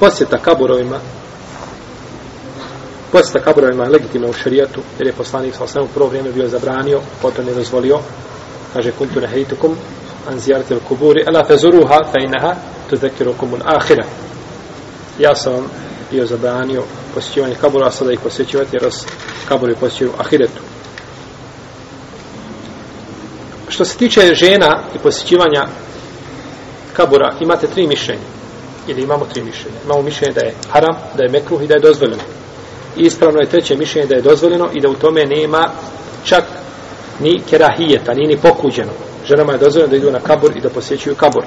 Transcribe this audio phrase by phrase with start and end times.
[0.00, 1.00] posjeta kaburovima
[3.12, 7.00] posjeta kaburovima je legitimna u šarijetu jer je poslanik sa osnovu prvo vrijeme bio zabranio
[7.22, 7.98] potom je dozvolio
[8.72, 9.76] kaže kuntu nehejtukum
[10.28, 12.54] an zijarati al kuburi ala fezuruha fe inaha
[12.90, 14.04] tuzekirukum un ahira
[15.18, 15.64] ja sam vam
[16.10, 16.82] bio zabranio
[17.14, 18.90] posjećivanje kabura a sada ih posjećivati jer
[19.48, 20.62] kaburi posjećuju ahiretu.
[23.68, 25.66] Što se tiče žena i posjećivanja
[26.92, 28.37] kabura imate tri mišljenja
[28.88, 31.80] ili imamo tri mišljenja imamo mišljenje da je haram, da je mekruh i da je
[31.80, 32.22] dozvoljeno
[32.96, 35.70] I ispravno je treće mišljenje da je dozvoljeno i da u tome nema
[36.24, 36.44] čak
[37.20, 38.92] ni kerahijeta, ni ni pokuđeno.
[39.26, 41.44] Ženama je dozvoljeno da idu na kabur i da posjećuju kabur.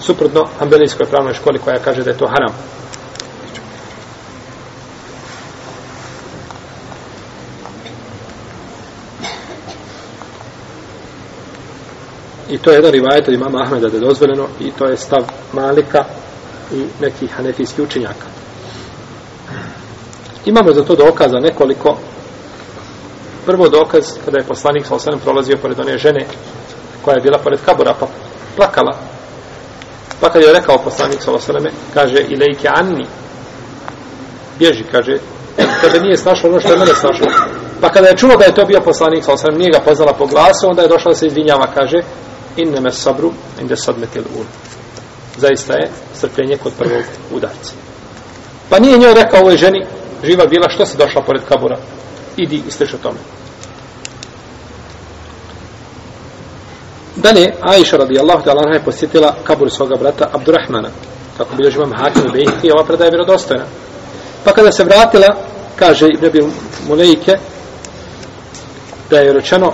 [0.00, 2.54] Suprotno Ambelijskoj pravnoj školi koja kaže da je to haram.
[12.54, 15.22] I to je jedan rivajet od imama Ahmeda da je dozvoljeno i to je stav
[15.52, 16.04] Malika
[16.72, 18.26] i nekih hanefijskih učenjaka.
[20.44, 21.96] Imamo za to dokaza nekoliko.
[23.46, 26.26] Prvo dokaz, kada je poslanik sa osanem prolazio pored one žene
[27.04, 28.06] koja je bila pored kabura, pa
[28.56, 28.98] plakala.
[30.20, 33.06] Pa kad je rekao poslanik sa osaneme, kaže, ilejke anni,
[34.58, 35.18] bježi, kaže,
[35.56, 37.26] tebe nije snašlo ono što je mene snašlo.
[37.80, 40.26] Pa kada je čulo da je to bio poslanik sa osanem, nije ga poznala po
[40.26, 41.98] glasu, onda je došla da se izvinjava, kaže,
[42.56, 44.44] inneme sabru, inde sadmetil ul.
[45.36, 47.02] Zaista je strpljenje kod prvog
[47.32, 47.72] udarca.
[48.68, 49.86] Pa nije njoj rekao ovoj ženi,
[50.24, 51.76] živa bila, što se došla pored kabura?
[52.36, 53.18] Idi i sliš tome.
[57.16, 60.88] Dalje, Aisha radijallahu ta'ala je posjetila kabur svoga brata Abdurrahmana.
[61.36, 62.22] Kako bilo živam Hakim
[62.62, 63.64] i ova predaja je vjerodostojna.
[64.44, 65.36] Pa kada se vratila,
[65.76, 66.40] kaže Ibn Abi
[66.88, 67.38] Mulejke,
[69.10, 69.72] da je rečeno,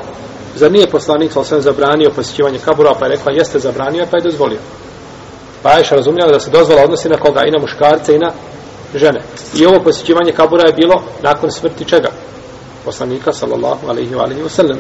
[0.61, 4.23] zar nije poslanik sa osvijem zabranio posjećivanje kabura, pa je rekla, jeste zabranio, pa je
[4.23, 4.59] dozvolio.
[5.63, 8.31] Pa Ajša razumljala da se dozvola odnosi na koga, i na muškarce, i na
[8.95, 9.21] žene.
[9.55, 12.11] I ovo posjećivanje kabura je bilo nakon smrti čega?
[12.85, 14.79] Poslanika, sallallahu alaihi wa alaihi wa sallam.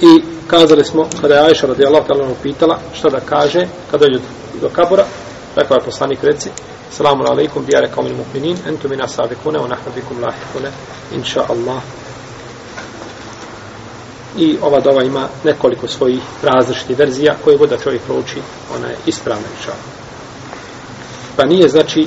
[0.00, 4.20] I kazali smo, kada je Ajša radijallahu ta'ala upitala, šta da kaže, kada je
[4.60, 5.04] do kabura,
[5.56, 6.50] rekao je poslanik reci,
[6.90, 10.70] salamu alaikum, dijare kao min mu'minin, entu min asabikune, u bikum lahikune,
[11.14, 11.82] inša Allah.
[14.36, 18.38] I ova dova ima nekoliko svojih različitih verzija, koje god da čovjek prouči,
[18.76, 19.72] ona je ispravna, inša
[21.36, 22.06] pa nije znači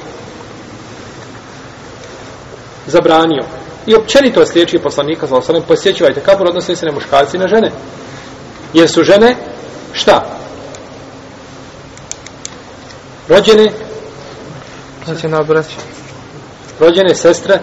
[2.87, 3.43] zabranio.
[3.85, 7.71] I općenito sliječi poslanika sa osanem posjećivajte kabur odnosno se na muškarci i na žene.
[8.73, 9.35] Jer su žene
[9.93, 10.25] šta?
[13.29, 13.71] Rođene?
[15.05, 15.75] Znači na obraći
[16.79, 17.59] rođene sestre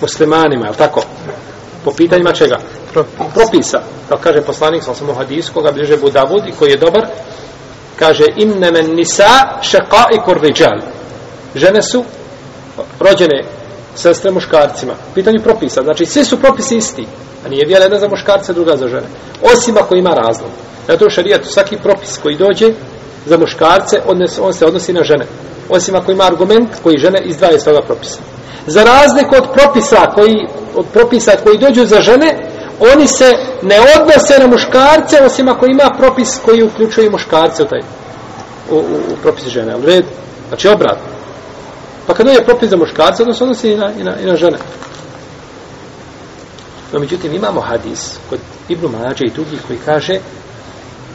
[0.00, 1.02] muslimanima, je tako?
[1.84, 2.58] Po pitanjima čega?
[2.94, 3.80] Propisa, propisa.
[4.08, 7.06] Kao kaže poslanik, sam sam u hadisu, koga bliže Budavud i koji je dobar,
[7.98, 10.78] kaže inne men nisa šaqaikur rijal.
[11.54, 12.04] Žene su
[13.00, 13.44] rođene
[13.94, 14.94] sestre muškarcima.
[15.14, 15.82] Pitanje propisa.
[15.82, 17.06] Znači svi su propisi isti
[17.44, 19.06] a nije vjera jedna za muškarce druga za žene.
[19.42, 20.50] Osim ako ima razlog.
[20.88, 22.72] Zato u šarijatu svaki propis koji dođe
[23.26, 25.26] za muškarce odnes, on se odnosi na žene.
[25.68, 28.18] Osim ako ima argument koji žene izdvaje iz toga propisa.
[28.66, 34.38] Za razliku od propisa koji od propisa koji dođu za žene oni se ne odnose
[34.38, 37.80] na muškarce osim ako ima propis koji uključuje muškarce u taj
[38.70, 38.78] u, u,
[39.12, 40.04] u propis žene u red,
[40.48, 40.98] znači obrat.
[42.06, 44.36] Pa kad je propis za muškarce onda se odnosi i na, i na, i na
[44.36, 44.58] žene.
[46.92, 50.18] No međutim imamo hadis kod Ibnu Mađe i drugih koji kaže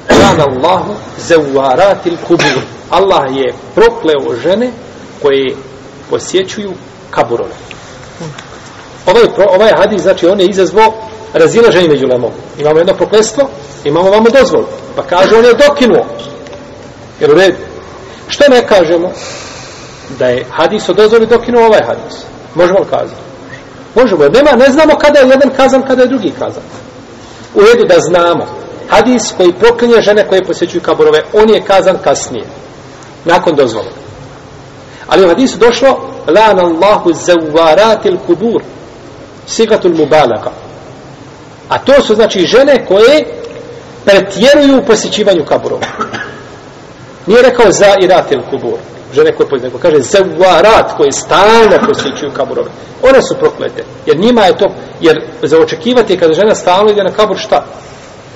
[0.08, 2.62] Kada Allahu zevaratil kubur.
[2.90, 4.72] Allah je prokleo žene
[5.22, 5.56] koje
[6.09, 6.74] posjećuju
[7.12, 7.53] kaburove.
[9.06, 9.24] Ovaj,
[9.56, 12.31] ovaj hadis znači on je izazvao razilaženje među lemom.
[12.57, 13.50] Imamo jedno proklestvo,
[13.84, 14.63] imamo vamo dozvol.
[14.95, 16.06] Pa kaže, on je dokinuo.
[17.19, 17.57] Jer u redu.
[18.28, 19.12] što ne kažemo?
[20.19, 22.19] Da je hadis o dozvoli dokinuo ovaj hadis.
[22.56, 23.22] Možemo li kazati?
[23.95, 26.63] Možemo, jer nema, ne znamo kada je jedan kazan, kada je drugi kazan.
[27.56, 28.46] U redu da znamo.
[28.90, 32.46] Hadis koji proklinje žene koje posjećuju kaburove, on je kazan kasnije.
[33.26, 33.90] Nakon dozvola.
[35.08, 38.61] Ali u hadisu došlo, lan Allahu zawaratil kubur,
[39.47, 40.52] sigatul mubalaka.
[41.69, 43.25] A to su znači žene koje
[44.05, 45.81] pretjeruju u posjećivanju kaburova.
[47.27, 48.79] Nije rekao za i ratel kubur.
[49.13, 50.19] Žene koje posjećuju, nego kaže za
[50.61, 52.69] rat koje stalno posjećuju kaburove.
[53.03, 53.83] One su proklete.
[54.05, 54.66] Jer njima je to,
[55.01, 57.66] jer za očekivati je kada žena stalno ide na kabur šta?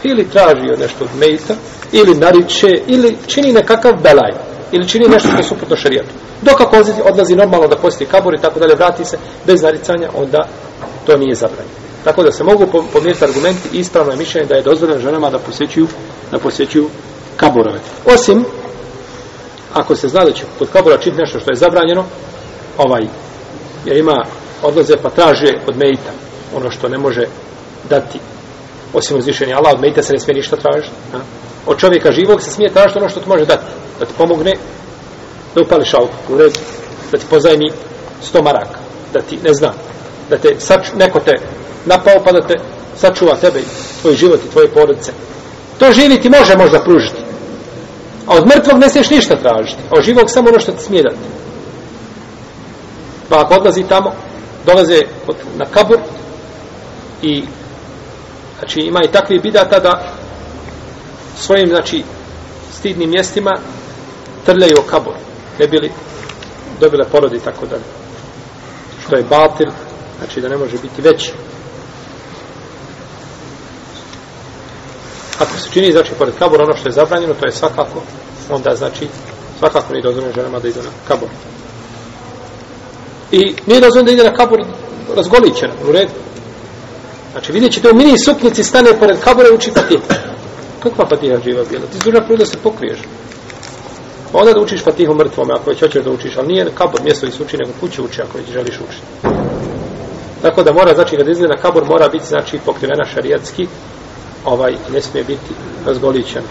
[0.04, 1.54] Ili traži od nešto od mejta,
[1.92, 4.32] ili nariče, ili čini nekakav belaj,
[4.72, 6.14] ili čini nešto što je suprotno šarijetu.
[6.42, 10.48] Dok ako odlazi normalno da posjeti kabur i tako dalje, vrati se bez naricanja, onda
[11.06, 11.84] to nije zabranjeno.
[12.04, 15.88] Tako da se mogu pomjeriti argumenti ispravno je mišljenje da je dozvoljeno ženama da posjećuju,
[16.32, 16.90] da posjećuju
[17.38, 17.80] kaburove.
[18.06, 18.46] Osim
[19.74, 22.06] ako se zna da će kod kabura činiti nešto što je zabranjeno,
[22.78, 23.04] ovaj,
[23.86, 24.26] jer ima
[24.62, 26.12] odlaze pa traže od mejita
[26.56, 27.28] ono što ne može
[27.90, 28.20] dati
[28.94, 30.96] osim uzvišenja Allah, od mejita se ne smije ništa tražiti.
[31.14, 31.18] A?
[31.66, 33.66] Od čovjeka živog se smije tražiti ono što ti može dati.
[34.00, 34.54] Da ti pomogne
[35.56, 36.60] da upališ auto u redu,
[37.12, 37.72] da ti pozajmi
[38.22, 38.80] sto maraka,
[39.14, 39.74] da ti, ne znam,
[40.30, 41.40] da te sač, neko te
[41.86, 42.54] napao pa da te
[42.96, 43.60] sačuva tebe
[44.02, 45.12] tvoj život i tvoje porodice.
[45.80, 47.22] To živi ti može možda pružiti.
[48.28, 49.82] A od mrtvog ne smiješ ništa tražiti.
[49.90, 51.18] A od živog samo ono što ti smije dati.
[53.30, 54.12] Pa ako odlazi tamo,
[54.66, 55.98] dolaze od, na kabur
[57.22, 57.44] i
[58.60, 60.14] znači ima i takvi bidata da
[61.38, 62.04] svojim znači
[62.72, 63.52] stidnim mjestima
[64.46, 65.14] trljaju o kabur
[65.60, 65.92] ne bili
[66.80, 67.84] dobile porodi i tako dalje
[69.06, 69.68] što je batil
[70.18, 71.34] znači da ne može biti veći
[75.40, 78.02] ako se čini znači pored kabura ono što je zabranjeno to je svakako
[78.50, 79.08] onda znači
[79.60, 81.30] svakako nije dozvoljeno ženama da idu na kabur.
[83.32, 84.60] I nije dozvoljeno da ide na kabur
[85.16, 86.12] razgolićena, u redu.
[87.32, 90.04] Znači vidjet ćete u mini suknici stane pored kabura i uči fatihu.
[90.84, 91.86] kakva fatiha živa bila?
[91.92, 93.00] Ti zuna prvo da se pokriješ.
[94.32, 97.26] Pa onda da učiš fatihu mrtvome ako već hoćeš da učiš ali nije kabur mjesto
[97.26, 99.06] gdje se uči nego kuće uči ako već želiš učiti
[100.42, 103.68] tako da mora znači kad izgleda na kabur mora biti znači pokrivena šarijatski
[104.46, 105.54] ovaj ne smije biti
[105.86, 106.48] razgolićeno.